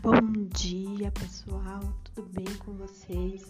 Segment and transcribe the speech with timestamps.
[0.00, 1.80] Bom dia, pessoal.
[2.04, 3.42] Tudo bem com vocês?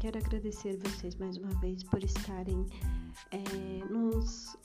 [0.00, 2.64] Quero agradecer vocês mais uma vez por estarem
[3.30, 4.56] é, nos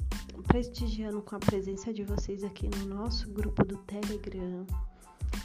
[0.48, 4.66] prestigiando com a presença de vocês aqui no nosso grupo do Telegram.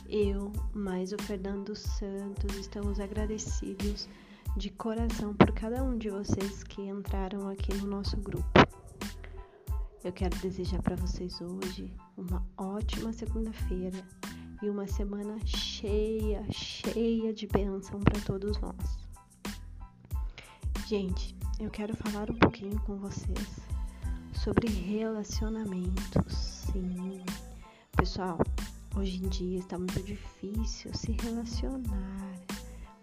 [0.08, 4.08] Eu, mais o Fernando Santos, estamos agradecidos
[4.56, 8.46] de coração por cada um de vocês que entraram aqui no nosso grupo.
[10.04, 14.04] Eu quero desejar para vocês hoje uma ótima segunda-feira
[14.62, 18.98] e uma semana cheia, cheia de bênção para todos nós.
[20.86, 23.60] Gente, eu quero falar um pouquinho com vocês
[24.32, 26.34] sobre relacionamentos.
[26.72, 27.22] Sim,
[27.96, 28.38] pessoal,
[28.96, 32.34] hoje em dia está muito difícil se relacionar.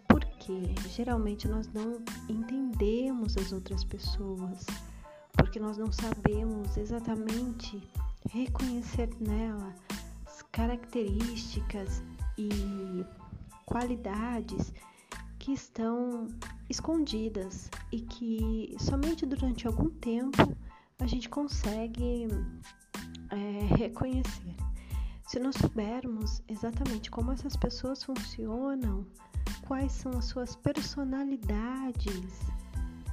[0.08, 4.66] Porque geralmente nós não entendemos as outras pessoas,
[5.34, 7.82] porque nós não sabemos exatamente
[8.30, 9.76] reconhecer nela
[10.54, 12.02] características
[12.38, 13.04] e
[13.66, 14.74] qualidades
[15.40, 16.28] que estão
[16.70, 20.56] escondidas e que somente durante algum tempo
[21.00, 22.28] a gente consegue
[23.30, 24.56] é, reconhecer.
[25.28, 29.06] Se nós soubermos exatamente como essas pessoas funcionam,
[29.68, 32.40] quais são as suas personalidades,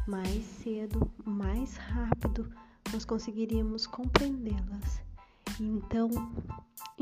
[0.06, 2.52] mais cedo, mais rápido
[2.92, 5.00] nós conseguiríamos compreendê-las.
[5.58, 6.10] Então,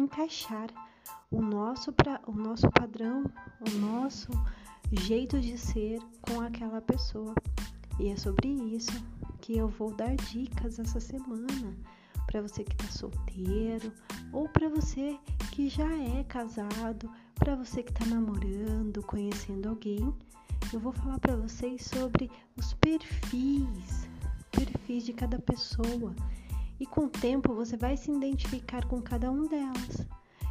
[0.00, 0.68] encaixar
[1.30, 3.24] o nosso, pra, o nosso padrão,
[3.60, 4.28] o nosso
[4.92, 7.34] jeito de ser com aquela pessoa.
[7.98, 8.92] E é sobre isso
[9.40, 11.76] que eu vou dar dicas essa semana
[12.26, 13.92] para você que está solteiro
[14.32, 15.18] ou para você
[15.52, 20.14] que já é casado, para você que está namorando, conhecendo alguém.
[20.72, 24.08] Eu vou falar para vocês sobre os perfis,
[24.52, 26.14] perfis de cada pessoa
[26.80, 30.06] e com o tempo você vai se identificar com cada um delas.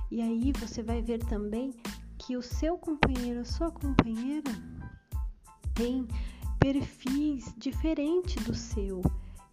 [0.09, 1.73] E aí você vai ver também
[2.17, 4.51] que o seu companheiro, a sua companheira
[5.73, 6.07] tem
[6.59, 9.01] perfis diferentes do seu.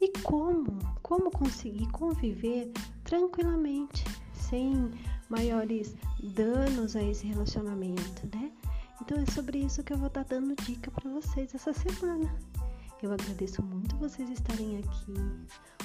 [0.01, 0.79] E como?
[1.03, 2.73] Como conseguir conviver
[3.05, 4.91] tranquilamente, sem
[5.29, 8.53] maiores danos a esse relacionamento, né?
[9.01, 12.35] Então é sobre isso que eu vou estar dando dica para vocês essa semana.
[13.03, 15.13] Eu agradeço muito vocês estarem aqui.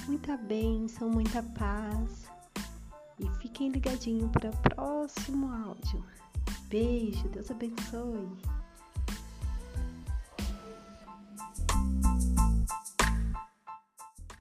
[0.09, 2.25] Muita bênção, muita paz.
[3.19, 6.03] E fiquem ligadinhos para o próximo áudio.
[6.67, 8.27] Beijo, Deus abençoe.